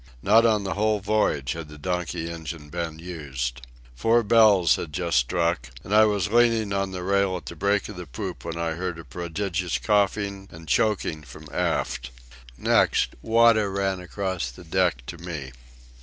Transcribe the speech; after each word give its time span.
Not 0.23 0.47
on 0.47 0.63
the 0.63 0.73
whole 0.73 0.99
voyage 0.99 1.51
had 1.51 1.67
the 1.69 1.77
donkey 1.77 2.27
engine 2.27 2.69
been 2.69 2.97
used. 2.97 3.61
Four 3.95 4.23
bells 4.23 4.75
had 4.75 4.91
just 4.91 5.19
struck, 5.19 5.69
and 5.83 5.93
I 5.93 6.05
was 6.05 6.31
leaning 6.31 6.73
on 6.73 6.89
the 6.89 7.03
rail 7.03 7.37
at 7.37 7.45
the 7.45 7.55
break 7.55 7.87
of 7.87 7.97
the 7.97 8.07
poop 8.07 8.43
when 8.43 8.57
I 8.57 8.71
heard 8.71 8.97
a 8.97 9.05
prodigious 9.05 9.77
coughing 9.77 10.47
and 10.51 10.67
choking 10.67 11.21
from 11.21 11.45
aft. 11.53 12.09
Next, 12.57 13.13
Wada 13.21 13.69
ran 13.69 13.99
across 13.99 14.49
the 14.49 14.63
deck 14.63 15.05
to 15.05 15.19
me. 15.19 15.51